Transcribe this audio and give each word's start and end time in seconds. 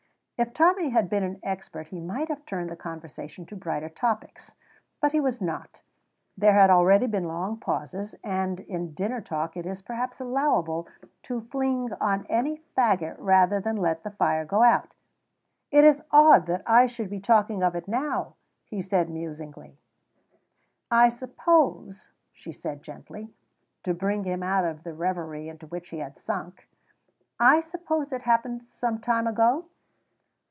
If 0.43 0.55
Tommy 0.55 0.89
had 0.89 1.07
been 1.07 1.21
an 1.21 1.39
expert 1.43 1.89
he 1.89 1.99
might 1.99 2.27
have 2.29 2.47
turned 2.47 2.71
the 2.71 2.75
conversation 2.75 3.45
to 3.45 3.55
brighter 3.55 3.89
topics, 3.89 4.53
but 4.99 5.11
he 5.11 5.19
was 5.19 5.39
not; 5.39 5.81
there 6.35 6.53
had 6.53 6.71
already 6.71 7.05
been 7.05 7.25
long 7.27 7.57
pauses, 7.57 8.15
and 8.23 8.59
in 8.61 8.95
dinner 8.95 9.21
talk 9.21 9.55
it 9.55 9.67
is 9.67 9.83
perhaps 9.83 10.19
allowable 10.19 10.87
to 11.21 11.41
fling 11.41 11.93
on 12.01 12.25
any 12.25 12.59
faggot 12.75 13.17
rather 13.19 13.59
than 13.59 13.75
let 13.75 14.01
the 14.01 14.09
fire 14.09 14.43
go 14.43 14.63
out. 14.63 14.95
"It 15.69 15.83
is 15.85 16.01
odd 16.09 16.47
that 16.47 16.63
I 16.65 16.87
should 16.87 17.11
be 17.11 17.19
talking 17.19 17.61
of 17.61 17.75
it 17.75 17.87
now," 17.87 18.33
he 18.65 18.81
said 18.81 19.11
musingly. 19.11 19.77
"I 20.89 21.09
suppose," 21.09 22.09
she 22.33 22.51
said 22.51 22.81
gently, 22.81 23.31
to 23.83 23.93
bring 23.93 24.23
him 24.23 24.41
out 24.41 24.65
of 24.65 24.81
the 24.83 24.95
reverie 24.95 25.49
into 25.49 25.67
which 25.67 25.89
he 25.89 25.99
had 25.99 26.17
sunk, 26.17 26.67
"I 27.39 27.61
suppose 27.61 28.11
it 28.11 28.21
happened 28.23 28.67
some 28.67 28.97
time 28.99 29.27
ago?" 29.27 29.65